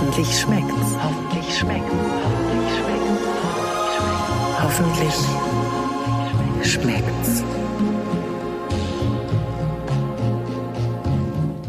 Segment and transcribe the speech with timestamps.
[0.00, 0.94] Hoffentlich schmeckt's.
[1.02, 1.92] Hoffentlich schmeckt's.
[4.62, 5.24] Hoffentlich schmeckt's.
[6.62, 7.42] Hoffentlich schmeckt's.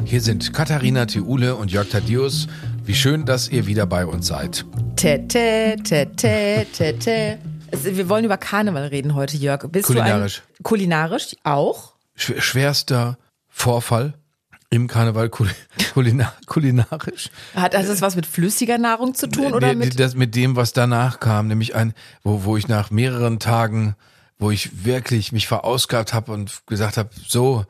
[0.05, 2.46] Hier sind Katharina Theule und Jörg Thaddeus.
[2.86, 4.64] Wie schön, dass ihr wieder bei uns seid.
[4.96, 7.39] Tete, tete, tete.
[7.71, 9.66] Wir wollen über Karneval reden heute, Jörg.
[9.71, 10.43] Bist Kulinarisch.
[10.46, 11.93] Du ein, kulinarisch auch?
[12.16, 13.18] Schw- Schwerster
[13.48, 14.14] Vorfall
[14.70, 15.49] im Karneval kul
[15.93, 17.29] kulina kulinarisch.
[17.55, 20.00] Hat hat das was mit flüssiger Nahrung zu tun oder mit?
[20.00, 23.96] das mit dem, was danach kam, nämlich ein, wo, wo ich nach mehreren Tagen,
[24.37, 27.65] wo ich wirklich mich verausgabt habe und gesagt habe, so,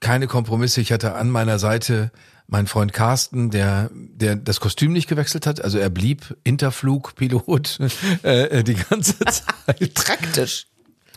[0.00, 0.80] keine Kompromisse.
[0.80, 2.10] Ich hatte an meiner Seite
[2.48, 5.62] meinen Freund Carsten, der, der das Kostüm nicht gewechselt hat.
[5.62, 7.78] Also er blieb Interflugpilot
[8.22, 9.94] äh, die ganze Zeit.
[9.94, 10.66] Praktisch.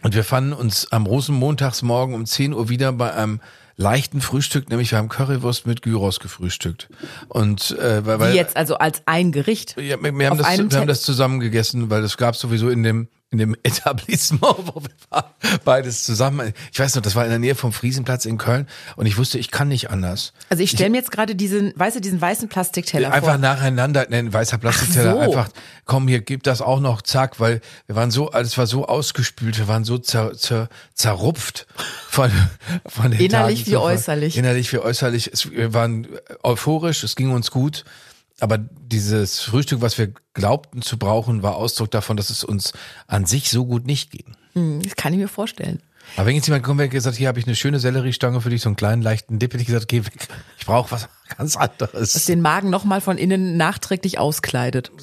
[0.01, 3.41] Und wir fanden uns am Rosenmontagsmorgen um 10 Uhr wieder bei einem
[3.77, 6.89] leichten Frühstück, nämlich wir haben Currywurst mit Gyros gefrühstückt.
[7.27, 9.75] Und äh, weil, weil Wie jetzt also als ein Gericht.
[9.77, 12.83] ja, wir, wir, haben das, wir haben das zusammen gegessen, weil das gab sowieso in
[12.83, 15.25] dem in dem Etablissement, wo wir waren,
[15.63, 16.53] beides zusammen.
[16.71, 19.37] Ich weiß noch, das war in der Nähe vom Friesenplatz in Köln und ich wusste,
[19.39, 20.33] ich kann nicht anders.
[20.49, 23.37] Also ich stelle mir jetzt gerade diesen, weißt du, diesen weißen Plastikteller Einfach vor.
[23.37, 25.19] nacheinander, ne, ein weißer Plastikteller, so.
[25.19, 25.49] einfach,
[25.85, 29.57] komm hier, gib das auch noch, zack, weil wir waren so, alles war so ausgespült,
[29.57, 31.67] wir waren so zer, zer, zerrupft
[32.09, 32.31] von,
[32.85, 34.37] von den Innerlich Tagen wie äußerlich.
[34.37, 35.31] Innerlich wie äußerlich.
[35.31, 36.07] Es, wir waren
[36.43, 37.83] euphorisch, es ging uns gut.
[38.39, 42.73] Aber dieses Frühstück, was wir glaubten zu brauchen, war Ausdruck davon, dass es uns
[43.07, 44.35] an sich so gut nicht ging.
[44.53, 45.81] Hm, Das kann ich mir vorstellen.
[46.17, 48.61] Aber wenn jetzt jemand kommt und gesagt, hier habe ich eine schöne Selleriestange für dich,
[48.61, 50.27] so einen kleinen leichten Dip, hätte ich gesagt, geh weg.
[50.59, 52.13] Ich brauche was ganz anderes.
[52.13, 54.91] Das den Magen nochmal von innen nachträglich auskleidet.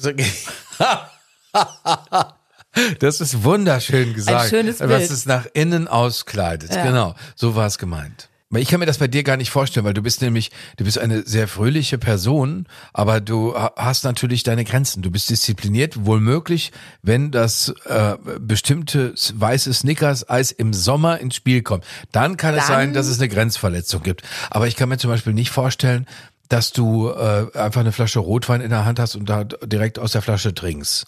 [2.99, 4.49] Das ist wunderschön gesagt.
[4.49, 5.11] schönes Was Bild.
[5.11, 6.71] es nach innen auskleidet.
[6.71, 8.29] Genau, so war es gemeint.
[8.55, 10.97] Ich kann mir das bei dir gar nicht vorstellen, weil du bist nämlich, du bist
[10.99, 15.01] eine sehr fröhliche Person, aber du ha- hast natürlich deine Grenzen.
[15.01, 21.61] Du bist diszipliniert, wohl möglich, wenn das äh, bestimmte weiße Snickers-Eis im Sommer ins Spiel
[21.63, 21.83] kommt.
[22.11, 24.21] Dann kann es Dann- sein, dass es eine Grenzverletzung gibt.
[24.49, 26.05] Aber ich kann mir zum Beispiel nicht vorstellen,
[26.49, 30.11] dass du äh, einfach eine Flasche Rotwein in der Hand hast und da direkt aus
[30.11, 31.05] der Flasche trinkst.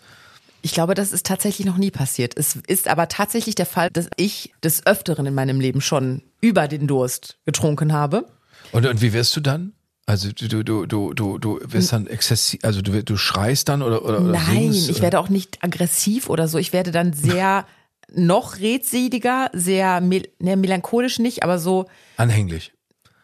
[0.65, 2.35] Ich glaube, das ist tatsächlich noch nie passiert.
[2.35, 6.67] Es ist aber tatsächlich der Fall, dass ich des Öfteren in meinem Leben schon über
[6.67, 8.25] den Durst getrunken habe.
[8.71, 9.73] Und, und wie wirst du dann?
[10.07, 13.83] Also du du du du du du wirst dann exzessiv, also du du schreist dann
[13.83, 15.03] oder oder, oder Nein, singst, ich oder?
[15.03, 16.57] werde auch nicht aggressiv oder so.
[16.57, 17.67] Ich werde dann sehr
[18.11, 21.85] noch redseliger, sehr mel ne, melancholisch nicht, aber so
[22.17, 22.73] anhänglich.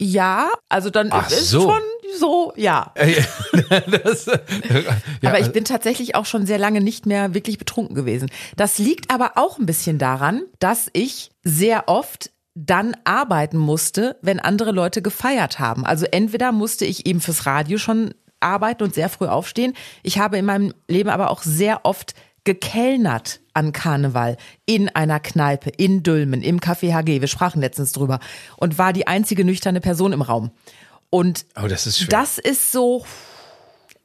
[0.04, 1.62] Ja, also dann Ach ist so.
[1.62, 1.82] schon
[2.18, 2.92] so, ja.
[4.04, 8.32] das, ja, aber ich bin tatsächlich auch schon sehr lange nicht mehr wirklich betrunken gewesen.
[8.58, 14.40] Das liegt aber auch ein bisschen daran, dass ich sehr oft dann arbeiten musste, wenn
[14.40, 15.86] andere Leute gefeiert haben.
[15.86, 19.74] Also entweder musste ich eben fürs Radio schon arbeiten und sehr früh aufstehen.
[20.02, 25.70] Ich habe in meinem Leben aber auch sehr oft gekellnert an Karneval in einer Kneipe
[25.70, 27.22] in Dülmen im Café HG.
[27.22, 28.20] Wir sprachen letztens drüber
[28.58, 30.52] und war die einzige nüchterne Person im Raum.
[31.10, 33.06] Und oh, das ist das ist so.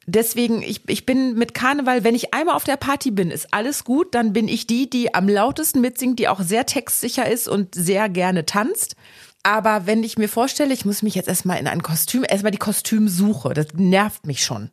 [0.09, 3.83] Deswegen, ich, ich bin mit Karneval, wenn ich einmal auf der Party bin, ist alles
[3.83, 4.15] gut.
[4.15, 8.09] Dann bin ich die, die am lautesten mitsingt, die auch sehr textsicher ist und sehr
[8.09, 8.95] gerne tanzt.
[9.43, 12.59] Aber wenn ich mir vorstelle, ich muss mich jetzt erstmal in ein Kostüm, erstmal die
[12.59, 14.71] Kostümsuche, das nervt mich schon.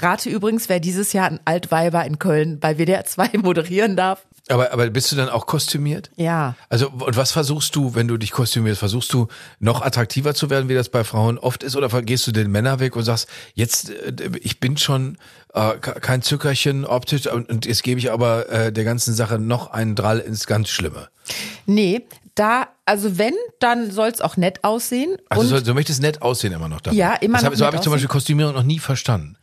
[0.00, 4.22] Rate übrigens, wer dieses Jahr ein Altweiber in Köln bei WDR 2 moderieren darf.
[4.48, 6.10] aber aber bist du dann auch kostümiert?
[6.16, 6.54] Ja.
[6.68, 8.78] Also und was versuchst du, wenn du dich kostümierst?
[8.78, 9.28] Versuchst du
[9.60, 12.78] noch attraktiver zu werden, wie das bei Frauen oft ist, oder gehst du den Männer
[12.80, 15.18] weg und sagst, jetzt äh, ich bin schon
[15.54, 19.70] äh, ke- kein Zückerchen optisch und, jetzt gebe ich aber äh, der ganzen Sache noch
[19.72, 21.08] einen Drall ins ganz Schlimme.
[21.66, 22.02] Nee,
[22.34, 25.16] da, also wenn, dann soll es auch nett aussehen.
[25.28, 26.96] Also so, du möchtest nett aussehen immer noch dabei.
[26.96, 27.92] Ja, immer das hab, noch So nett habe ich zum.
[27.92, 29.36] Beispiel Kostümierung noch nie verstanden.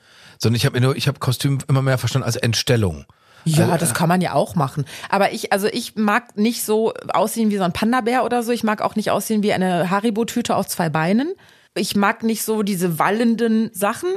[0.45, 3.05] Sondern ich habe nur, ich habe Kostüm immer mehr verstanden als Entstellung.
[3.45, 4.85] Ja, das kann man ja auch machen.
[5.09, 8.51] Aber ich, also ich mag nicht so aussehen wie so ein Panda-Bär oder so.
[8.51, 11.33] Ich mag auch nicht aussehen wie eine Haribo-Tüte auf zwei Beinen.
[11.73, 14.09] Ich mag nicht so diese wallenden Sachen.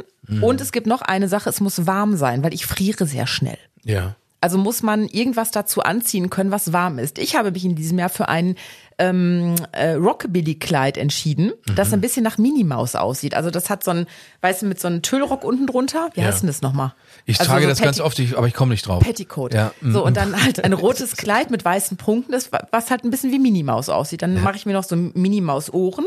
[0.43, 3.57] Und es gibt noch eine Sache, es muss warm sein, weil ich friere sehr schnell.
[3.85, 4.17] Ja.
[4.41, 7.19] Also muss man irgendwas dazu anziehen können, was warm ist.
[7.19, 8.55] Ich habe mich in diesem Jahr für ein
[8.99, 13.35] ähm, äh, Rockabilly-Kleid entschieden, das ein bisschen nach Minimaus aussieht.
[13.35, 14.07] Also das hat so ein,
[14.41, 16.11] weißt du, mit so einem Tüllrock unten drunter.
[16.15, 16.27] Wie Ja.
[16.29, 16.95] heißt denn das nochmal?
[17.25, 19.03] Ich Also trage so das ganz Petti- oft, ich, aber ich komme nicht drauf.
[19.03, 19.55] Petticoat.
[19.55, 19.73] Ja.
[19.81, 23.11] mm, So, und dann halt ein rotes Kleid mit weißen Punkten, das, was halt ein
[23.11, 24.23] bisschen wie Minimaus aussieht.
[24.23, 26.07] Dann mache ich mir noch so Minimaus-Ohren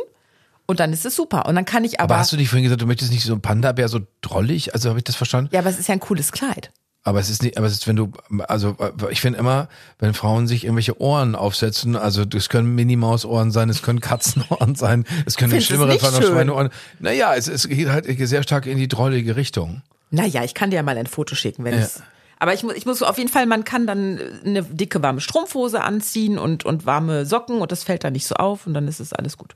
[0.68, 1.48] und dann ist es super.
[1.48, 2.14] Und dann kann ich aber.
[2.14, 4.74] Aber hast du nicht vorhin gesagt, du möchtest nicht so ein Panda-Bär so drollig?
[4.74, 5.50] Also habe ich das verstanden?
[5.54, 6.72] ja, aber es ist ja ein cooles Kleid.
[7.04, 8.12] Aber es ist nicht, aber es ist, wenn du,
[8.48, 8.76] also
[9.10, 13.82] ich finde immer, wenn Frauen sich irgendwelche Ohren aufsetzen, also das können Minimaus-Ohren sein, es
[13.82, 16.34] können Katzenohren sein, es können Findest schlimmere du es sein, nicht auch schön?
[16.36, 16.70] Schweineohren.
[17.00, 19.82] Naja, es, es geht halt sehr stark in die drollige Richtung.
[20.12, 21.80] Naja, ich kann dir ja mal ein Foto schicken, wenn Ja.
[21.80, 22.04] es.
[22.38, 25.82] Aber ich muss, ich muss auf jeden Fall, man kann dann eine dicke warme Strumpfhose
[25.84, 29.00] anziehen und, und warme Socken und das fällt dann nicht so auf und dann ist
[29.00, 29.56] es alles gut.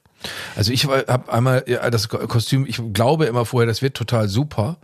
[0.55, 4.27] Also ich habe einmal ja, das Ko- Kostüm, ich glaube immer vorher, das wird total
[4.29, 4.77] super.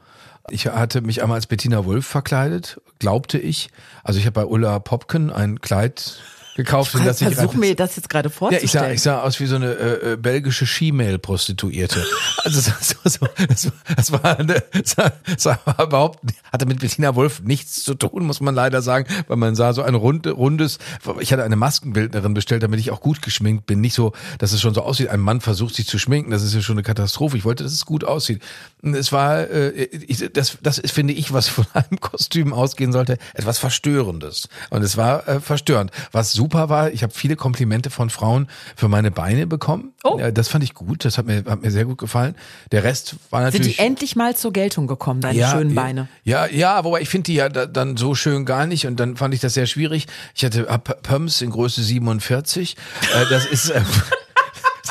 [0.49, 3.69] Ich hatte mich einmal als Bettina Wolf verkleidet, glaubte ich.
[4.03, 6.19] Also ich habe bei Ulla Popken ein Kleid
[6.63, 8.65] gekauft, in das ich Versuch rein- mir das jetzt gerade Ja, vorzustellen.
[8.65, 12.03] ich sah, ich sah aus wie so eine äh, äh, belgische Skimale-Prostituierte.
[12.43, 16.19] Also das, so, so, das, war- das war, eine, das war, überhaupt
[16.51, 19.83] hatte mit Bettina Wolf nichts zu tun, muss man leider sagen, weil man sah so
[19.83, 20.79] ein runde, rundes.
[21.19, 24.61] Ich hatte eine Maskenbildnerin bestellt, damit ich auch gut geschminkt bin, nicht so, dass es
[24.61, 25.09] schon so aussieht.
[25.09, 27.37] Ein Mann versucht sich zu schminken, das ist ja schon eine Katastrophe.
[27.37, 28.41] Ich wollte, dass es gut aussieht.
[28.81, 33.19] Es war, äh, ich, das, das ist, finde ich, was von einem Kostüm ausgehen sollte,
[33.35, 34.49] etwas Verstörendes.
[34.71, 35.91] Und es war äh, verstörend.
[36.11, 39.93] Was super war, ich habe viele Komplimente von Frauen für meine Beine bekommen.
[40.03, 40.17] Oh.
[40.19, 42.35] Ja, das fand ich gut, das hat mir, hat mir sehr gut gefallen.
[42.71, 43.77] Der Rest war Sind natürlich.
[43.77, 46.07] die endlich mal zur Geltung gekommen, deine schönen Beine?
[46.23, 49.17] Ja, ja, wobei ich finde die ja da, dann so schön gar nicht und dann
[49.17, 50.07] fand ich das sehr schwierig.
[50.35, 50.63] Ich hatte
[51.03, 52.75] Pumps in Größe 47.
[53.15, 53.81] Äh, das ist äh,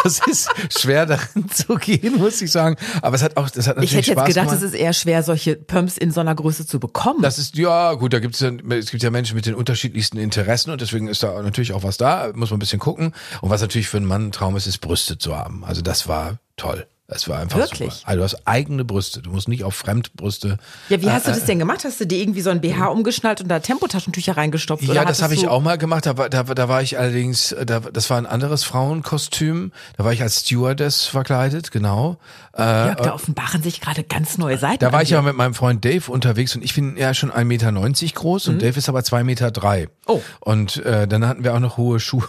[0.02, 0.48] das ist
[0.78, 2.76] schwer darin zu gehen, muss ich sagen.
[3.02, 4.62] Aber es hat auch, das hat natürlich Ich hätte jetzt Spaß gedacht, gemacht.
[4.64, 7.22] es ist eher schwer, solche Pumps in so einer Größe zu bekommen.
[7.22, 10.18] Das ist, ja, gut, da gibt es ja, es gibt ja Menschen mit den unterschiedlichsten
[10.18, 13.12] Interessen und deswegen ist da natürlich auch was da, muss man ein bisschen gucken.
[13.40, 15.64] Und was natürlich für einen Mann ein Traum ist, ist Brüste zu haben.
[15.64, 16.86] Also das war toll.
[17.12, 17.92] Das war einfach Wirklich?
[17.92, 18.08] super.
[18.08, 19.20] Also du hast eigene Brüste.
[19.20, 20.58] Du musst nicht auf Fremdbrüste.
[20.88, 21.82] ja, wie hast Äh, du das denn gemacht?
[21.84, 24.84] Hast du dir irgendwie so ein BH umgeschnallt und da Tempotaschentücher reingestopft?
[24.84, 26.06] oder Ja, das habe ich auch mal gemacht.
[26.06, 29.72] Da, war- da, da war ich allerdings, äh, da, das war ein anderes Frauenkostüm.
[29.96, 32.16] Da war ich als Stewardess verkleidet, genau.
[32.56, 34.78] Äh, Jörg, da offenbaren sich gerade ganz neue Seiten.
[34.78, 37.44] Da war ich ja mit meinem Freund Dave unterwegs und ich bin ja schon 1,90
[37.44, 37.72] Meter
[38.14, 39.50] groß und Dave ist aber 2,3 Meter.
[39.50, 39.82] Drei.
[39.82, 39.88] Mhm.
[40.06, 40.22] Oh.
[40.40, 42.28] Und äh, dann hatten wir auch noch hohe Schuhe.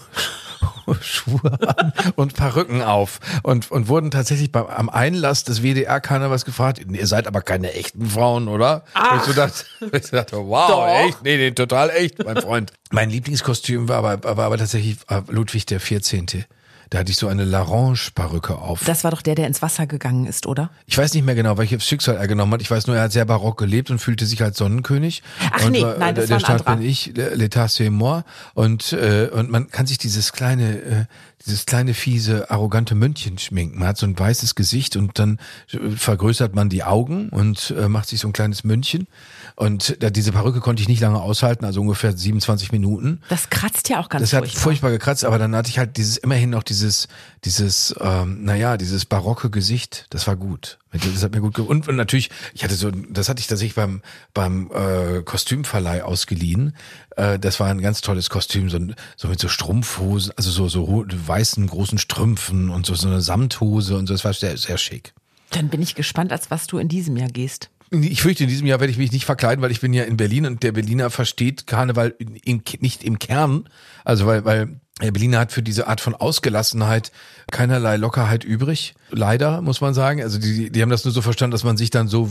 [0.61, 6.45] Hohe Schuhe an und Perücken auf und, und wurden tatsächlich beim, am Einlass des WDR-Karnevals
[6.45, 8.83] gefragt, ihr seid aber keine echten Frauen, oder?
[8.95, 10.87] Und ich so dachte, ich so dachte wow, Doch.
[10.87, 11.23] echt?
[11.23, 12.73] Nee, nee, total echt, mein Freund.
[12.91, 16.45] mein Lieblingskostüm war aber, war aber tatsächlich äh, Ludwig der 14.
[16.91, 18.83] Da hatte ich so eine Larange-Perücke auf.
[18.83, 20.69] Das war doch der, der ins Wasser gegangen ist, oder?
[20.87, 22.61] Ich weiß nicht mehr genau, welches Schicksal er genommen hat.
[22.61, 25.23] Ich weiß nur, er hat sehr barock gelebt und fühlte sich als Sonnenkönig.
[25.53, 28.23] Ach und nee, war- nein, das der war ein Staat bin ich, l'état c'est moi.
[28.55, 31.05] Und äh, und man kann sich dieses kleine, äh,
[31.45, 33.79] dieses kleine fiese, arrogante Mündchen schminken.
[33.79, 35.39] Man hat so ein weißes Gesicht und dann
[35.71, 39.07] äh, vergrößert man die Augen und äh, macht sich so ein kleines Mündchen.
[39.61, 43.21] Und äh, diese Perücke konnte ich nicht lange aushalten, also ungefähr 27 Minuten.
[43.29, 44.59] Das kratzt ja auch ganz Das hat furchtbar.
[44.59, 47.07] furchtbar gekratzt, aber dann hatte ich halt dieses immerhin noch dieses
[47.45, 50.07] dieses ähm, naja dieses barocke Gesicht.
[50.09, 50.79] Das war gut.
[50.91, 53.75] Das hat mir gut ge und, und natürlich ich hatte so das hatte ich tatsächlich
[53.75, 54.01] beim
[54.33, 56.75] beim äh, Kostümverleih ausgeliehen.
[57.15, 58.79] Äh, das war ein ganz tolles Kostüm so,
[59.15, 63.95] so mit so Strumpfhosen, also so so weißen großen Strümpfen und so so eine Samthose
[63.95, 64.15] und so.
[64.15, 65.13] Das war sehr sehr schick.
[65.51, 67.69] Dann bin ich gespannt, als was du in diesem Jahr gehst.
[67.91, 70.15] Ich fürchte, in diesem Jahr werde ich mich nicht verkleiden, weil ich bin ja in
[70.15, 73.67] Berlin und der Berliner versteht Karneval in, nicht im Kern.
[74.05, 77.11] Also weil, weil der Berliner hat für diese Art von Ausgelassenheit
[77.51, 78.95] keinerlei Lockerheit übrig.
[79.09, 80.21] Leider, muss man sagen.
[80.21, 82.29] Also die, die haben das nur so verstanden, dass man sich dann so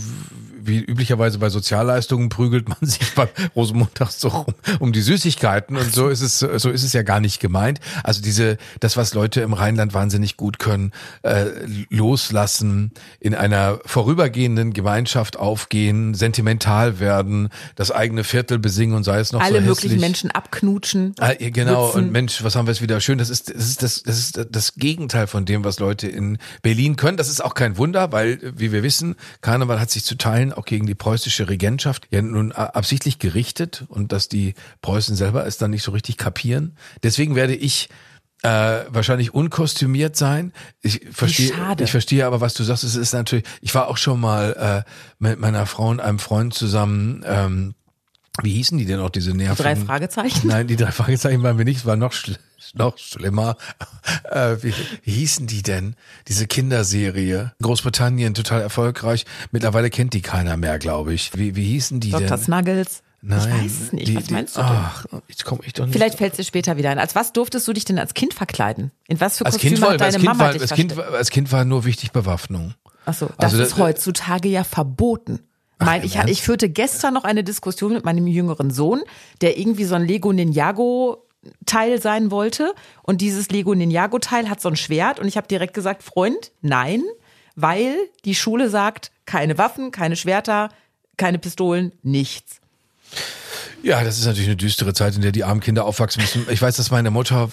[0.62, 5.94] wie üblicherweise bei Sozialleistungen prügelt man sich beim Rosenmontag so um, um die Süßigkeiten und
[5.94, 7.80] so ist es so ist es ja gar nicht gemeint.
[8.04, 10.92] Also diese das was Leute im Rheinland wahnsinnig gut können,
[11.22, 11.46] äh,
[11.88, 19.32] loslassen, in einer vorübergehenden Gemeinschaft aufgehen, sentimental werden, das eigene Viertel besingen und sei es
[19.32, 20.00] noch Alle so möglichen hässlich.
[20.00, 21.14] Menschen abknutschen.
[21.18, 22.04] Ah, genau, Lüpfen.
[22.04, 23.18] und Mensch, was haben wir jetzt wieder schön?
[23.18, 26.96] Das ist, das ist das, das ist das Gegenteil von dem, was Leute in Berlin
[26.96, 27.16] können.
[27.16, 30.66] Das ist auch kein Wunder, weil, wie wir wissen, Karneval hat sich zu Teilen auch
[30.66, 35.70] gegen die preußische Regentschaft ja nun absichtlich gerichtet und dass die Preußen selber es dann
[35.70, 36.76] nicht so richtig kapieren.
[37.02, 37.88] Deswegen werde ich
[38.42, 40.52] äh, wahrscheinlich unkostümiert sein.
[40.82, 42.84] Ich verstehe, ich verstehe aber, was du sagst.
[42.84, 46.54] Es ist natürlich, ich war auch schon mal äh, mit meiner Frau und einem Freund
[46.54, 47.24] zusammen.
[47.26, 47.74] Ähm,
[48.42, 49.62] wie hießen die denn auch diese Nerven?
[49.62, 50.46] Drei Fragezeichen?
[50.48, 52.36] Nein, die drei Fragezeichen waren wir nicht, es war noch, schl
[52.74, 53.56] noch schlimmer.
[54.30, 54.72] Äh, wie,
[55.04, 55.94] wie hießen die denn?
[56.28, 57.52] Diese Kinderserie.
[57.62, 59.24] Großbritannien, total erfolgreich.
[59.50, 61.36] Mittlerweile kennt die keiner mehr, glaube ich.
[61.36, 62.28] Wie, wie hießen die Dr.
[62.28, 62.38] denn?
[62.38, 63.02] Snuggles.
[63.22, 64.08] Nein, ich weiß es nicht.
[64.08, 64.70] die- was die- meinst du denn?
[64.70, 65.92] Ach, jetzt komme ich doch nicht.
[65.94, 66.98] Vielleicht fällt es dir später wieder ein.
[66.98, 68.92] Als was durftest du dich denn als Kind verkleiden?
[69.08, 70.72] In was für als Kostüme kind, war, hat deine als, kind Mama war, dich als,
[70.72, 72.74] kind, war- als Kind war nur wichtig Bewaffnung.
[73.04, 75.40] Achso, das Also ist das- heutzutage ja verboten.
[75.80, 79.02] Mein, im ich, ich führte gestern noch eine Diskussion mit meinem jüngeren Sohn,
[79.40, 81.26] der irgendwie so ein Lego Ninjago
[81.66, 82.74] Teil sein wollte.
[83.02, 85.18] Und dieses Lego Ninjago Teil hat so ein Schwert.
[85.18, 87.02] Und ich habe direkt gesagt, Freund, nein,
[87.56, 90.68] weil die Schule sagt, keine Waffen, keine Schwerter,
[91.16, 92.60] keine Pistolen, nichts.
[93.82, 96.46] Ja, das ist natürlich eine düstere Zeit, in der die armen Kinder aufwachsen müssen.
[96.50, 97.48] Ich weiß, dass meine Mutter,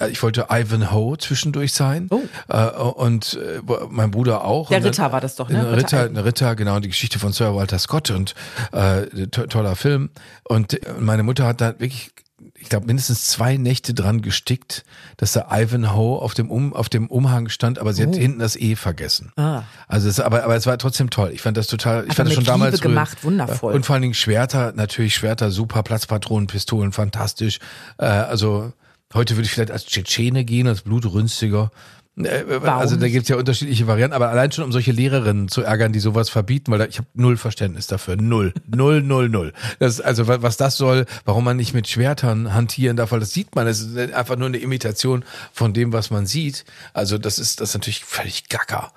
[0.00, 2.20] äh, ich wollte Ivanhoe zwischendurch sein Oh.
[2.48, 4.68] äh, und äh, mein Bruder auch.
[4.68, 5.60] Der dann- Ritter war das doch, ne?
[5.72, 8.34] Ritter Ritter, ein Ritter, genau, die Geschichte von Sir Walter Scott und
[8.72, 10.10] äh, to toller Film.
[10.44, 12.10] Und äh, meine Mutter hat da wirklich,
[12.58, 14.84] ich glaube, mindestens zwei Nächte dran gestickt,
[15.16, 18.56] dass da Ivanhoe auf dem, um, auf dem Umhang stand, aber sie hat hinten das
[18.56, 19.32] E vergessen.
[19.36, 19.42] Oh.
[19.42, 19.64] Ah.
[19.88, 21.30] Also es, aber, aber es war trotzdem toll.
[21.32, 23.74] Ich fand das total, ich Aber fand das schon damals Liebe gemacht, wundervoll.
[23.74, 27.58] Und vor allen Dingen Schwerter, natürlich Schwerter, super, Platzpatronen, Pistolen, fantastisch.
[27.98, 28.72] Äh, also
[29.14, 31.70] heute würde ich vielleicht als Tschetschene gehen, als blutrünstiger.
[32.16, 33.12] Äh, also da nicht?
[33.12, 36.70] gibt's ja unterschiedliche Varianten, aber allein schon um solche Lehrerinnen zu ärgern, die sowas verbieten,
[36.70, 38.16] weil da, ich habe null Verständnis dafür.
[38.16, 38.52] Null.
[38.66, 39.52] null, null, null.
[39.78, 43.32] Das, also wa- was das soll, warum man nicht mit Schwertern hantieren darf, weil das
[43.32, 46.64] sieht man, das ist einfach nur eine Imitation von dem, was man sieht.
[46.92, 48.92] Also das ist das ist natürlich völlig gacker.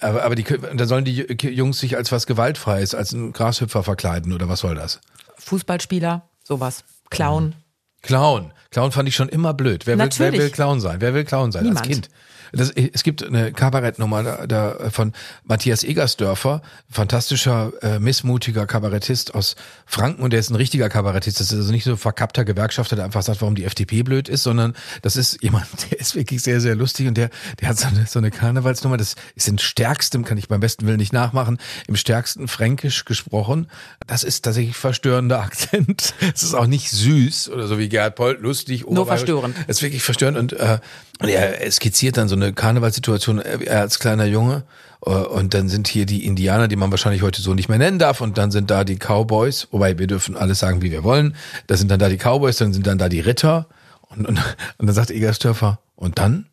[0.00, 4.32] Aber, aber die, da sollen die Jungs sich als was Gewaltfreies, als ein Grashüpfer verkleiden
[4.32, 5.00] oder was soll das?
[5.38, 6.84] Fußballspieler, sowas.
[7.10, 7.54] Clown.
[8.02, 8.52] Clown.
[8.70, 9.86] Clown fand ich schon immer blöd.
[9.86, 11.00] Wer will, wer will Clown sein?
[11.00, 11.80] Wer will Clown sein Niemand.
[11.80, 12.08] als Kind?
[12.52, 15.12] Das, es gibt eine Kabarettnummer da, da von
[15.44, 21.40] Matthias Egersdörfer, fantastischer, äh, missmutiger Kabarettist aus Franken und der ist ein richtiger Kabarettist.
[21.40, 24.28] Das ist also nicht so ein verkappter Gewerkschafter, der einfach sagt, warum die FDP blöd
[24.28, 27.78] ist, sondern das ist jemand, der ist wirklich sehr, sehr lustig und der, der hat
[27.78, 31.12] so eine, so eine Karnevalsnummer, das ist in stärkstem, kann ich beim besten Willen nicht
[31.12, 33.68] nachmachen, im stärksten Fränkisch gesprochen.
[34.06, 36.14] Das ist tatsächlich verstörender Akzent.
[36.34, 38.86] Es ist auch nicht süß oder so wie Gerhard Polt, lustig.
[38.86, 39.20] oberbayerisch.
[39.20, 39.56] verstörend.
[39.66, 40.78] Es ist wirklich verstörend und äh,
[41.20, 44.64] und er skizziert dann so eine Karnevalssituation, äh, er als kleiner Junge
[45.04, 47.98] äh, und dann sind hier die Indianer, die man wahrscheinlich heute so nicht mehr nennen
[47.98, 51.34] darf und dann sind da die Cowboys, wobei wir dürfen alles sagen, wie wir wollen.
[51.66, 53.66] Da sind dann da die Cowboys, dann sind dann da die Ritter
[54.10, 54.38] und, und,
[54.78, 56.46] und dann sagt Egersdörfer, und dann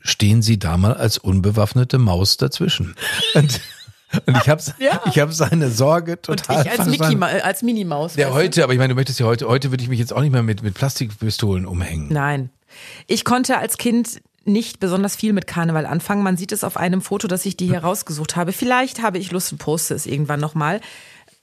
[0.00, 2.94] stehen sie da mal als unbewaffnete Maus dazwischen.
[3.34, 3.60] Und,
[4.26, 5.00] und ich habe Ja.
[5.06, 6.86] ich hab seine Sorge Und total ich als.
[6.86, 8.14] Mickey, als Minimaus.
[8.14, 10.20] Ja, heute, aber ich meine, du möchtest ja heute, heute würde ich mich jetzt auch
[10.20, 12.12] nicht mehr mit, mit Plastikpistolen umhängen.
[12.12, 12.50] Nein.
[13.06, 16.22] Ich konnte als Kind nicht besonders viel mit Karneval anfangen.
[16.22, 18.52] Man sieht es auf einem Foto, das ich dir hier rausgesucht habe.
[18.52, 20.80] Vielleicht habe ich Lust und poste es irgendwann nochmal.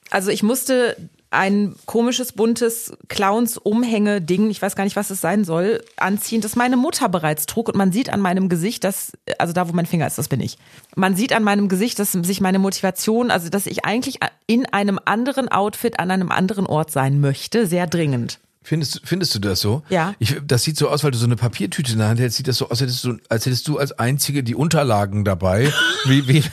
[0.10, 0.98] Also ich musste
[1.32, 6.76] ein komisches, buntes Clowns-Umhänge-Ding, ich weiß gar nicht, was es sein soll, anziehen, das meine
[6.76, 7.70] Mutter bereits trug.
[7.70, 10.42] Und man sieht an meinem Gesicht, dass, also da, wo mein Finger ist, das bin
[10.42, 10.58] ich.
[10.96, 15.00] Man sieht an meinem Gesicht, dass sich meine Motivation, also dass ich eigentlich in einem
[15.06, 18.40] anderen Outfit an einem anderen Ort sein möchte, sehr dringend.
[18.64, 19.82] Findest, findest du das so?
[19.90, 20.14] Ja.
[20.20, 22.48] Ich, das sieht so aus, weil du so eine Papiertüte in der Hand hältst, sieht
[22.48, 25.72] das so aus, als hättest du, als, hättest du als Einzige die Unterlagen dabei,
[26.06, 26.44] wie, wie,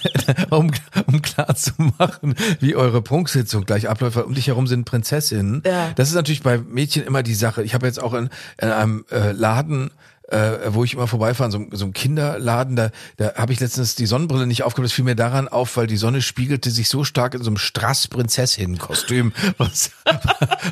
[0.48, 0.70] um,
[1.06, 5.62] um klar zu machen, wie eure Prunksitzung gleich abläuft, weil um dich herum sind Prinzessinnen.
[5.66, 5.92] Ja.
[5.96, 7.62] Das ist natürlich bei Mädchen immer die Sache.
[7.62, 9.90] Ich habe jetzt auch in, in einem äh, Laden
[10.28, 14.06] äh, wo ich immer vorbeifahre, so, so einem Kinderladen, da, da habe ich letztens die
[14.06, 14.84] Sonnenbrille nicht aufgehabt.
[14.84, 17.56] Das fiel mir daran auf, weil die Sonne spiegelte sich so stark in so einem
[17.56, 19.90] Strass-Prinzessin-Kostüm, was,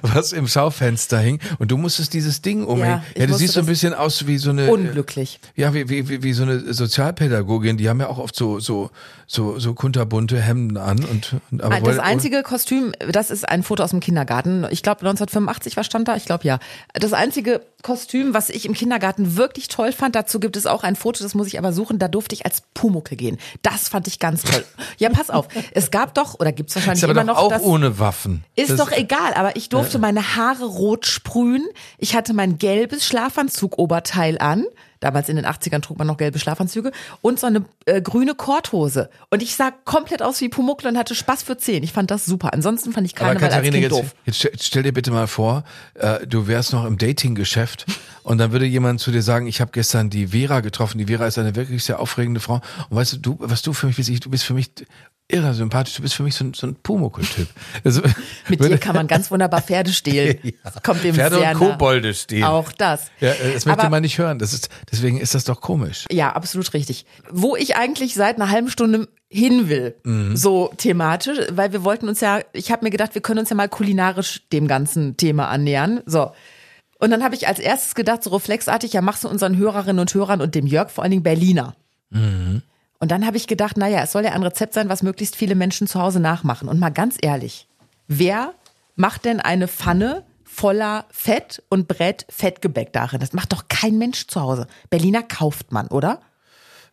[0.02, 1.40] was im Schaufenster hing.
[1.58, 3.02] Und du musstest dieses Ding umhängen.
[3.14, 4.70] ich Ja, du siehst so ein bisschen aus wie so eine.
[4.70, 5.40] Unglücklich.
[5.54, 7.78] Ja, wie, wie, wie, wie so eine Sozialpädagogin.
[7.78, 8.90] Die haben ja auch oft so, so,
[9.26, 11.02] so, so kunterbunte Hemden an.
[11.02, 14.66] Und, aber Das einzige Kostüm, das ist ein Foto aus dem Kindergarten.
[14.70, 16.16] Ich glaube 1985, was stand da?
[16.16, 16.58] Ich glaube ja.
[16.92, 20.96] Das einzige Kostüm, was ich im Kindergarten wirklich toll fand, dazu gibt es auch ein
[20.96, 23.38] Foto, das muss ich aber suchen, da durfte ich als Pumuckel gehen.
[23.62, 24.64] Das fand ich ganz toll.
[24.98, 25.48] Ja, pass auf.
[25.72, 27.62] Es gab doch, oder gibt es wahrscheinlich ist aber immer doch noch auch das.
[27.62, 28.44] ohne Waffen.
[28.54, 31.66] Ist Das- doch egal, aber ich durfte meine Haare rot sprühen.
[31.98, 34.64] Ich hatte mein gelbes Schlafanzug-Oberteil an.
[35.00, 39.10] Damals in den 80ern trug man noch gelbe Schlafanzüge und so eine äh, grüne Korthose.
[39.30, 41.82] Und ich sah komplett aus wie Pumuckl und hatte Spaß für zehn.
[41.82, 42.54] Ich fand das super.
[42.54, 44.14] Ansonsten fand ich Aber Karneval als Katharina, Kind jetzt, doof.
[44.24, 47.84] jetzt stell- stell dir bitte mal vor, äh, du wärst noch im Dating-Geschäft
[48.26, 50.98] und dann würde jemand zu dir sagen, ich habe gestern die Vera getroffen.
[50.98, 52.60] Die Vera ist eine wirklich sehr aufregende Frau.
[52.90, 54.70] Und weißt du, du was du für mich bist, ich, du bist für mich
[55.28, 55.94] irre sympathisch.
[55.94, 57.46] Du bist für mich so ein, so ein Pumuckl-Typ.
[57.84, 58.02] Also,
[58.48, 60.38] Mit dir kann man ganz wunderbar Pferde stehlen.
[60.64, 61.54] Das kommt dem Pferde und.
[61.54, 62.44] Kobolde stehlen.
[62.44, 63.10] Auch das.
[63.20, 64.38] Ja, das möchte Aber- man nicht hören.
[64.40, 66.06] Das ist, deswegen ist das doch komisch.
[66.10, 67.06] Ja, absolut richtig.
[67.30, 70.36] Wo ich eigentlich seit einer halben Stunde hin will, Mhm.
[70.36, 73.56] so thematisch, weil wir wollten uns ja, ich habe mir gedacht, wir können uns ja
[73.56, 76.00] mal kulinarisch dem ganzen Thema annähern.
[76.06, 76.32] So.
[76.98, 80.14] Und dann habe ich als erstes gedacht, so reflexartig, ja, machst du unseren Hörerinnen und
[80.14, 81.74] Hörern und dem Jörg vor allen Dingen Berliner.
[82.98, 85.54] Und dann habe ich gedacht, naja, es soll ja ein Rezept sein, was möglichst viele
[85.54, 86.68] Menschen zu Hause nachmachen.
[86.68, 87.68] Und mal ganz ehrlich,
[88.08, 88.54] wer
[88.94, 93.20] macht denn eine Pfanne voller Fett und brät Fettgebäck darin?
[93.20, 94.66] Das macht doch kein Mensch zu Hause.
[94.88, 96.20] Berliner kauft man, oder?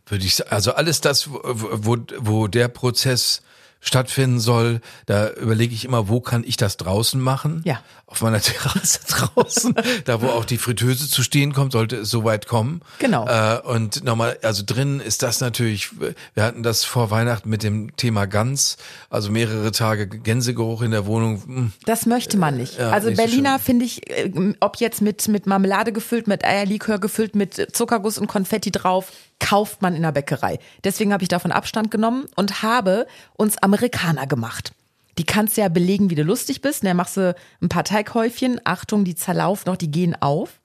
[0.06, 0.52] Würde ich sagen.
[0.52, 3.42] Also alles das, wo, wo, wo der Prozess
[3.84, 7.62] stattfinden soll, da überlege ich immer, wo kann ich das draußen machen?
[7.66, 7.82] Ja.
[8.08, 9.76] Auf meiner Terrasse draußen,
[10.06, 12.82] da wo auch die Fritteuse zu stehen kommt, sollte es soweit kommen.
[13.00, 13.28] Genau.
[13.28, 15.90] Äh, und nochmal, also drinnen ist das natürlich,
[16.34, 18.78] wir hatten das vor Weihnachten mit dem Thema Gans,
[19.10, 21.44] also mehrere Tage Gänsegeruch in der Wohnung.
[21.46, 21.72] Hm.
[21.86, 22.80] Das möchte man nicht.
[22.80, 23.66] Ja, also nicht so Berliner schön.
[23.66, 28.28] finde ich, äh, ob jetzt mit, mit Marmelade gefüllt, mit Eierlikör gefüllt, mit Zuckerguss und
[28.28, 30.60] Konfetti drauf, kauft man in der Bäckerei.
[30.84, 34.74] Deswegen habe ich davon Abstand genommen und habe uns Amerikaner gemacht.
[35.18, 36.84] Die kannst du ja belegen, wie du lustig bist.
[36.84, 38.60] Dann machst du ein paar Teighäufchen.
[38.64, 40.60] Achtung, die zerlaufen noch, die gehen auf.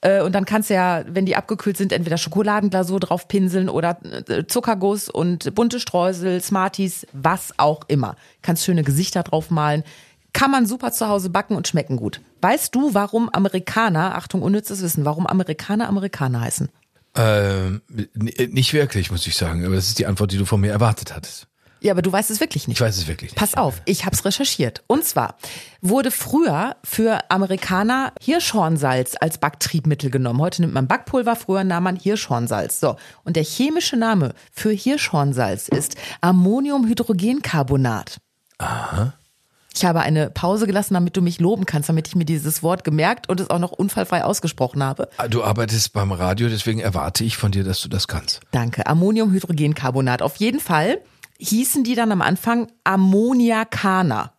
[0.00, 3.98] Äh, Und dann kannst du ja, wenn die abgekühlt sind, entweder Schokoladenglasur drauf pinseln oder
[4.28, 8.16] äh, Zuckerguss und bunte Streusel, Smarties, was auch immer.
[8.42, 9.82] Kannst schöne Gesichter drauf malen.
[10.32, 12.20] Kann man super zu Hause backen und schmecken gut.
[12.40, 16.68] Weißt du, warum Amerikaner, Achtung, unnützes Wissen, warum Amerikaner Amerikaner heißen?
[17.16, 17.82] Ähm,
[18.14, 19.64] nicht wirklich, muss ich sagen.
[19.64, 21.48] Aber das ist die Antwort, die du von mir erwartet hattest.
[21.82, 22.76] Ja, aber du weißt es wirklich nicht.
[22.76, 23.38] Ich weiß es wirklich nicht.
[23.38, 24.84] Pass auf, ich habe es recherchiert.
[24.86, 25.36] Und zwar
[25.80, 30.40] wurde früher für Amerikaner Hirschhornsalz als Backtriebmittel genommen.
[30.40, 32.80] Heute nimmt man Backpulver, früher nahm man Hirschhornsalz.
[32.80, 38.18] So, und der chemische Name für Hirschhornsalz ist Ammoniumhydrogencarbonat.
[38.58, 39.14] Aha.
[39.74, 42.82] Ich habe eine Pause gelassen, damit du mich loben kannst, damit ich mir dieses Wort
[42.84, 45.08] gemerkt und es auch noch unfallfrei ausgesprochen habe.
[45.16, 48.40] Ah, Du arbeitest beim Radio, deswegen erwarte ich von dir, dass du das kannst.
[48.50, 48.86] Danke.
[48.86, 50.22] Ammoniumhydrogencarbonat.
[50.22, 50.98] Auf jeden Fall
[51.38, 54.32] hießen die dann am Anfang Ammoniakaner.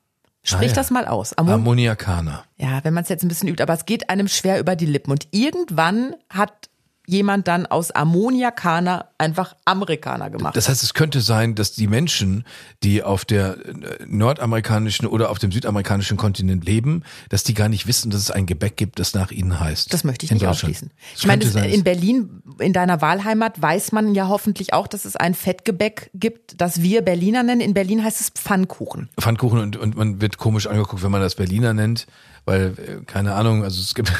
[0.44, 0.74] Sprich Ah, ja.
[0.74, 1.34] das mal aus.
[1.34, 2.44] Ammon Ammoniakaner.
[2.58, 4.88] ja, wenn man es jetzt ein bisschen übt, aber es geht einem schwer über die
[4.88, 5.12] Lippen.
[5.12, 6.70] Und irgendwann hat
[7.12, 10.56] jemand dann aus Ammoniakaner einfach Amerikaner gemacht.
[10.56, 12.46] Das heißt, es könnte sein, dass die Menschen,
[12.84, 17.86] die auf der äh, nordamerikanischen oder auf dem südamerikanischen Kontinent leben, dass die gar nicht
[17.86, 19.94] wissen, dass es ein Gebäck gibt, das nach ihnen heißt.
[19.94, 20.90] Das möchte ich In nicht ausschließen.
[21.16, 25.04] Ich meine, das, sein, in Berlin, in deiner Wahlheimat, weiß man ja hoffentlich auch, dass
[25.04, 27.62] es ein Fettgebäck gibt, das wir Berliner nennen.
[27.62, 29.10] In Berlin heißt es Pfannkuchen.
[29.20, 32.08] Pfannkuchen und, und man wird komisch angeguckt, wenn man das Berliner nennt,
[32.46, 34.12] weil, äh, keine Ahnung, also es gibt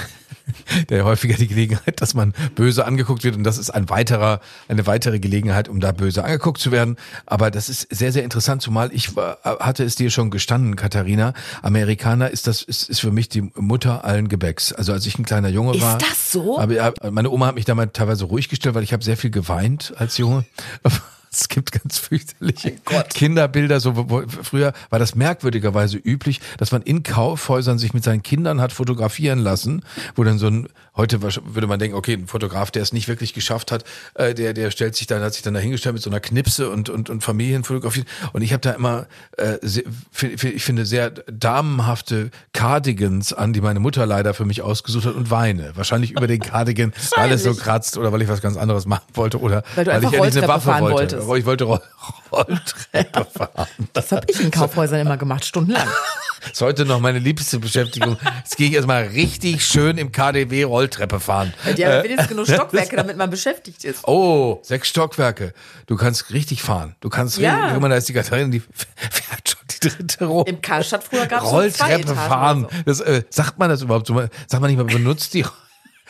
[0.90, 4.88] der häufiger die Gelegenheit, dass man böse angeguckt wird und das ist ein weiterer, eine
[4.88, 6.98] weitere Gelegenheit, um da böse angeguckt zu werden.
[7.26, 11.34] Aber das ist sehr, sehr interessant, zumal ich war, hatte es dir schon gestanden, Katharina,
[11.62, 14.74] Amerikaner ist das, ist, ist für mich die Mutter allen Gebäcks.
[14.74, 15.98] Also als ich ein kleiner Junge Ist war.
[15.98, 16.60] das so?
[16.60, 19.32] Aber ja, meine Oma hat mich damals teilweise ruhig gestellt, weil ich habe sehr viel
[19.32, 20.46] geweint als Junge.
[21.34, 22.74] Es gibt ganz fürchterliche
[23.14, 23.80] Kinderbilder.
[23.80, 28.22] So, wo, wo, früher war das merkwürdigerweise üblich, dass man in Kaufhäusern sich mit seinen
[28.22, 29.84] Kindern hat fotografieren lassen,
[30.16, 33.34] wo dann so ein, heute würde man denken, okay, ein Fotograf, der es nicht wirklich
[33.34, 33.84] geschafft hat,
[34.16, 36.90] äh, der, der stellt sich dann, hat sich dann dahingestellt mit so einer Knipse und,
[36.90, 38.08] und, und Familien fotografiert.
[38.34, 39.84] Und ich habe da immer, äh, sehr,
[40.22, 45.32] ich finde, sehr damenhafte Cardigans an, die meine Mutter leider für mich ausgesucht hat und
[45.32, 45.72] weine.
[45.76, 49.08] Wahrscheinlich über den Cardigan, weil es so kratzt oder weil ich was ganz anderes machen
[49.14, 51.18] wollte oder Weil du ich endlich eine Waffe wollte.
[51.22, 51.38] wolltest.
[51.38, 51.82] Ich wollte Roll
[52.32, 53.68] Rolltreppe fahren.
[53.94, 55.88] Das habe ich in Kaufhäusern immer gemacht, stundenlang.
[56.42, 58.18] Das ist heute noch meine liebste Beschäftigung.
[58.40, 61.54] Jetzt gehe ich erstmal richtig schön im KDW Rolltreppe fahren.
[61.78, 64.08] Die haben wenigstens genug Stockwerke, damit man beschäftigt ist.
[64.08, 65.54] Oh, sechs Stockwerke.
[65.86, 66.96] Du kannst richtig fahren.
[67.00, 67.68] Du kannst Ja.
[67.74, 70.46] richtig, da ist die Katharina, die fährt schon die dritte Rolle.
[70.50, 72.68] Im Karstadt früher gab es so Rolltreppe Etagen fahren.
[72.70, 72.78] so.
[72.86, 74.16] Das, äh, sagt man das überhaupt so?
[74.16, 75.46] Sagt man nicht mal, benutzt die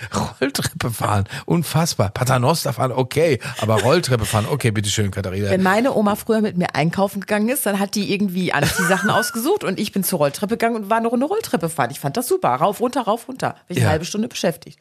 [0.41, 1.25] Rolltreppe fahren.
[1.45, 2.09] Unfassbar.
[2.09, 3.39] Paternoster fahren, okay.
[3.59, 5.49] Aber Rolltreppe fahren, okay, bitteschön, Katharina.
[5.49, 9.63] Wenn meine Oma früher mit mir einkaufen gegangen ist, dann hat die irgendwie Anziehsachen ausgesucht
[9.63, 11.89] und ich bin zur Rolltreppe gegangen und war eine Runde Rolltreppe fahren.
[11.91, 12.49] Ich fand das super.
[12.49, 13.55] Rauf, runter, rauf, runter.
[13.67, 13.83] Bin ich Ja.
[13.87, 14.79] eine halbe Stunde beschäftigt.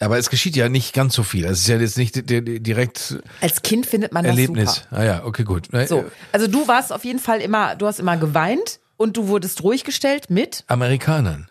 [0.00, 1.44] Aber es geschieht ja nicht ganz so viel.
[1.44, 4.74] Es ist ja jetzt nicht di- di- direkt Als Kind findet man das Erlebnis.
[4.90, 4.96] super.
[5.00, 5.68] Ah ja, okay, gut.
[5.86, 6.04] So.
[6.32, 9.84] Also du warst auf jeden Fall immer, du hast immer geweint und du wurdest ruhig
[9.84, 11.48] gestellt mit Amerikanern.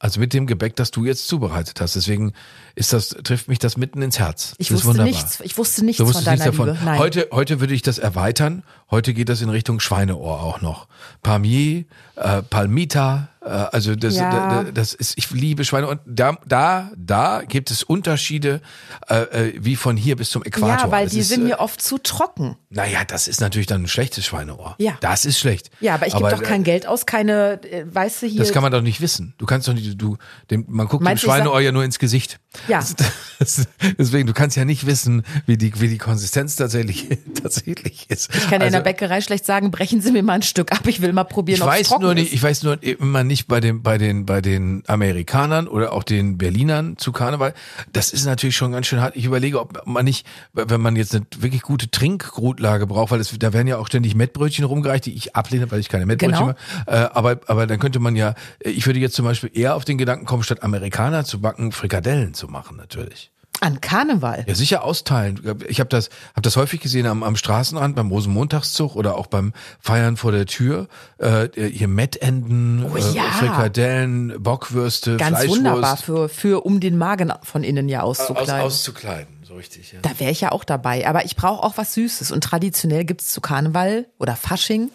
[0.00, 1.96] Also mit dem Gebäck, das du jetzt zubereitet hast.
[1.96, 2.32] Deswegen
[2.76, 4.54] ist das, trifft mich das mitten ins Herz.
[4.58, 6.68] Ich das wusste nichts, ich wusste nichts von deiner nichts davon.
[6.68, 6.84] Liebe.
[6.84, 6.98] Nein.
[6.98, 8.62] Heute, heute würde ich das erweitern.
[8.90, 10.88] Heute geht das in Richtung Schweineohr auch noch.
[11.22, 11.84] Palmier,
[12.16, 14.62] äh, Palmita, äh, also das, Ja.
[14.62, 15.88] da- das ist, ich liebe Schweine.
[15.88, 18.62] Und da, da, da gibt es Unterschiede,
[19.10, 20.86] äh, äh, wie von hier bis zum Äquator.
[20.86, 22.56] ja, weil Das die ist, sind äh, mir oft zu trocken.
[22.70, 24.74] Naja, das ist natürlich dann ein schlechtes Schweineohr.
[24.78, 24.96] Ja.
[25.00, 25.70] Das ist schlecht.
[25.80, 28.38] Ja, aber ich gebe doch kein Geld aus, keine, äh, weißt du hier.
[28.40, 29.34] Das kann man doch nicht wissen.
[29.36, 30.16] Du kannst doch nicht, du,
[30.50, 32.40] dem, man guckt Meinst dem Schweineohr ja nur ins Gesicht.
[32.66, 32.78] Ja.
[32.78, 32.96] Das,
[33.38, 33.66] das,
[33.98, 37.06] deswegen, du kannst ja nicht wissen, wie die, wie die Konsistenz tatsächlich,
[37.42, 38.34] tatsächlich ist.
[38.34, 40.72] ich kann ja in der Also, Bäckerei schlecht sagen, brechen Sie mir mal ein Stück
[40.72, 42.32] ab, ich will mal probieren, ich ob's weiß nur nicht, ist.
[42.34, 46.36] ich weiß nur immer nicht bei den, bei den, bei den Amerikanern oder auch den
[46.38, 47.54] Berlinern zu Karneval.
[47.92, 49.14] Das ist natürlich schon ganz schön hart.
[49.16, 53.32] Ich überlege, ob man nicht, wenn man jetzt eine wirklich gute Trinkgrutlage braucht, weil es,
[53.38, 56.46] da werden ja auch ständig Mettbrötchen rumgereicht, die ich ablehne, weil ich keine Mettbrötchen Genau.
[56.46, 56.56] mag.
[56.86, 59.98] Äh, aber, aber dann könnte man ja, ich würde jetzt zum Beispiel eher auf den
[59.98, 63.30] Gedanken kommen, statt Amerikaner zu backen, Frikadellen zu machen, natürlich.
[63.60, 64.44] An Karneval.
[64.46, 65.40] Ja, sicher austeilen.
[65.66, 69.52] Ich habe das, hab das häufig gesehen am, am Straßenrand, beim Rosenmontagszug oder auch beim
[69.80, 70.86] Feiern vor der Tür.
[71.18, 73.24] Äh, hier Mettenden, Oh äh, ja.
[73.32, 75.58] Frikadellen, Bockwürste, Ganz Fleischwurst.
[75.58, 78.60] wunderbar für, für um den Magen von innen ja aus, auszukleiden.
[78.60, 79.90] auszukleiden, so richtig.
[79.92, 79.98] Ja.
[80.02, 81.08] Da wäre ich ja auch dabei.
[81.08, 82.30] Aber ich brauche auch was Süßes.
[82.30, 84.90] Und traditionell gibt's zu Karneval oder Fasching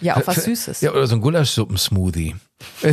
[0.00, 0.80] ja auch was Süßes.
[0.80, 2.34] Ja, oder so ein Gulaschsuppen-Smoothie.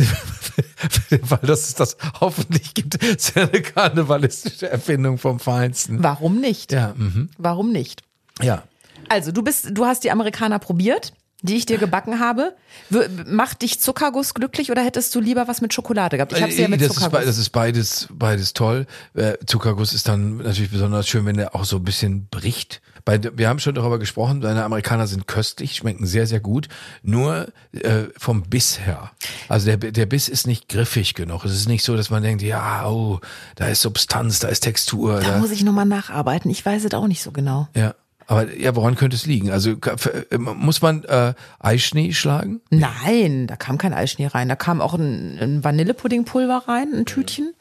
[1.22, 6.02] Weil das ist das hoffentlich gibt, ist ja eine karnevalistische Erfindung vom Feinsten.
[6.02, 6.72] Warum nicht?
[6.72, 7.30] Ja, mhm.
[7.38, 8.02] Warum nicht?
[8.40, 8.62] ja.
[9.10, 11.12] Also, du bist, du hast die Amerikaner probiert,
[11.42, 12.56] die ich dir gebacken habe.
[12.88, 16.32] W- Macht dich Zuckerguss glücklich oder hättest du lieber was mit Schokolade gehabt?
[16.32, 17.26] Ich habe sie ja mit Äh, das, ist, be- Zuckerguss.
[17.26, 18.86] das ist beides, beides toll.
[19.12, 22.80] Äh, Zuckerguss ist dann natürlich besonders schön, wenn der auch so ein bisschen bricht.
[23.04, 26.68] Bei, wir haben schon darüber gesprochen, deine Amerikaner sind köstlich, schmecken sehr, sehr gut.
[27.02, 29.10] Nur äh, vom Biss her.
[29.48, 31.44] Also der, der Biss ist nicht griffig genug.
[31.44, 33.20] Es ist nicht so, dass man denkt, ja, oh,
[33.56, 35.20] da ist Substanz, da ist Textur.
[35.20, 36.50] da muss ich nochmal nacharbeiten.
[36.50, 37.68] Ich weiß es auch nicht so genau.
[37.74, 37.94] ja.
[38.26, 39.50] Aber ja, woran könnte es liegen?
[39.50, 42.60] Also äh, muss man äh, Eischnee schlagen?
[42.70, 44.48] Nein, da kam kein Eischnee rein.
[44.48, 47.52] Da kam auch ein, ein Vanillepuddingpulver rein, ein Tütchen.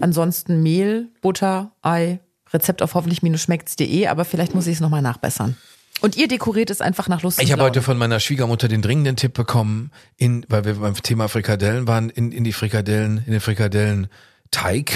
[0.00, 2.18] Ansonsten Mehl, Butter, Ei.
[2.52, 5.56] Rezept auf hoffentlich-schmeckt's.de, aber vielleicht muss ich es nochmal nachbessern.
[6.00, 9.14] Und ihr dekoriert es einfach nach Lust Ich habe heute von meiner Schwiegermutter den dringenden
[9.16, 13.40] Tipp bekommen, in, weil wir beim Thema Frikadellen waren, in, in die Frikadellen, in den
[13.40, 14.08] Frikadellen
[14.50, 14.92] Teig,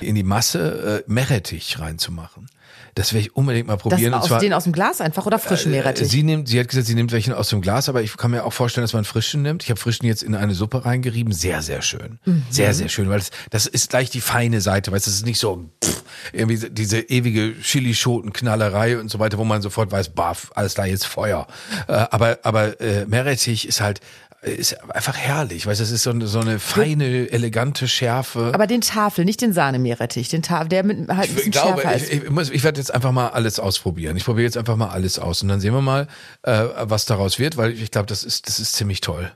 [0.00, 2.48] in die Masse äh, Meerrettich reinzumachen.
[2.96, 4.14] Das werde ich unbedingt mal das probieren.
[4.14, 6.08] und aus, zwar, den aus dem Glas einfach oder frischen äh, Meerrettich?
[6.08, 8.42] Sie nimmt, sie hat gesagt, sie nimmt welchen aus dem Glas, aber ich kann mir
[8.42, 9.62] auch vorstellen, dass man frischen nimmt.
[9.62, 11.30] Ich habe frischen jetzt in eine Suppe reingerieben.
[11.34, 12.18] Sehr, sehr schön.
[12.24, 12.44] Mhm.
[12.48, 15.26] Sehr, sehr schön, weil das, das ist gleich die feine Seite, weißt du, es ist
[15.26, 20.50] nicht so pff, irgendwie diese ewige Chilischoten-Knallerei und so weiter, wo man sofort weiß, baff,
[20.54, 21.46] alles da jetzt Feuer.
[21.88, 24.00] Äh, aber aber äh, Meerrettich ist halt
[24.46, 28.52] ist einfach herrlich, weißt du, es ist so eine, so eine feine, elegante Schärfe.
[28.54, 31.82] aber den Tafel, nicht den Sahnemeerrettich, den Tafel, der mit halt ein Ich bisschen glaube,
[31.82, 32.12] schärfer ich, ist.
[32.24, 34.16] ich, muss, ich werde jetzt einfach mal alles ausprobieren.
[34.16, 36.06] Ich probiere jetzt einfach mal alles aus und dann sehen wir mal,
[36.42, 39.32] äh, was daraus wird, weil ich glaube, das ist, das ist ziemlich toll.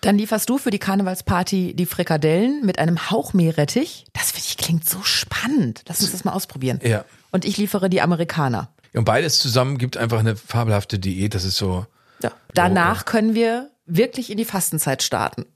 [0.00, 4.04] Dann lieferst du für die Karnevalsparty die Frikadellen mit einem Hauch Meerrettich.
[4.12, 5.82] Das finde ich klingt so spannend.
[5.88, 6.78] Lass uns das mal ausprobieren.
[6.82, 7.04] Ja.
[7.30, 8.68] Und ich liefere die Amerikaner.
[8.92, 11.34] Und beides zusammen gibt einfach eine fabelhafte Diät.
[11.34, 11.86] Das ist so.
[12.22, 12.30] Ja.
[12.52, 15.46] Danach können wir wirklich in die Fastenzeit starten.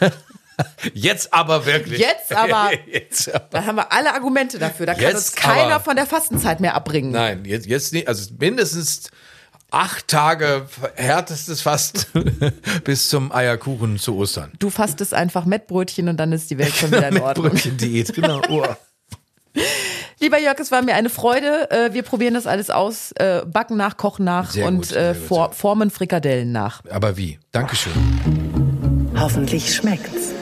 [0.92, 2.00] Jetzt aber wirklich.
[2.00, 2.70] Jetzt aber.
[2.86, 3.46] jetzt aber.
[3.50, 4.86] Da haben wir alle Argumente dafür.
[4.86, 5.84] Da kann Jetzt uns keiner aber.
[5.84, 7.12] von der Fastenzeit mehr abbringen.
[7.12, 8.08] Nein, jetzt, jetzt nicht.
[8.08, 9.10] Also mindestens
[9.70, 12.08] acht Tage härtestes Fast
[12.84, 14.52] bis zum Eierkuchen zu Ostern.
[14.58, 17.50] Du fastest einfach Mettbrötchen und dann ist die Welt schon wieder in Ordnung.
[17.50, 18.42] Brötchen-Diät, genau.
[18.48, 18.66] Oh.
[20.20, 21.70] Lieber Jörg, es war mir eine Freude.
[21.70, 23.12] Äh, Wir probieren das alles aus.
[23.12, 26.82] Äh, Backen nach, kochen nach Sehr und gut, äh, formen Frikadellen nach.
[26.90, 27.38] Aber wie?
[27.52, 27.92] Dankeschön.
[29.16, 30.32] Hoffentlich schmeckt's.